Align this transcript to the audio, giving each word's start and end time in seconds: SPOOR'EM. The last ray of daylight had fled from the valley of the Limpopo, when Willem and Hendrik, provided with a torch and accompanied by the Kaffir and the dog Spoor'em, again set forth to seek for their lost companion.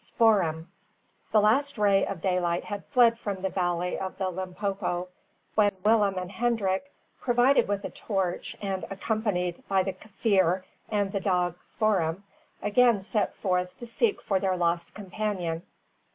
SPOOR'EM. 0.03 0.67
The 1.31 1.41
last 1.41 1.77
ray 1.77 2.03
of 2.07 2.23
daylight 2.23 2.63
had 2.63 2.85
fled 2.87 3.19
from 3.19 3.39
the 3.43 3.49
valley 3.51 3.99
of 3.99 4.17
the 4.17 4.31
Limpopo, 4.31 5.09
when 5.53 5.69
Willem 5.85 6.15
and 6.17 6.31
Hendrik, 6.31 6.91
provided 7.19 7.67
with 7.67 7.83
a 7.85 7.91
torch 7.91 8.55
and 8.63 8.83
accompanied 8.89 9.61
by 9.67 9.83
the 9.83 9.93
Kaffir 9.93 10.63
and 10.89 11.11
the 11.11 11.19
dog 11.21 11.57
Spoor'em, 11.61 12.23
again 12.63 12.99
set 13.01 13.35
forth 13.35 13.77
to 13.77 13.85
seek 13.85 14.23
for 14.23 14.39
their 14.39 14.57
lost 14.57 14.95
companion. 14.95 15.61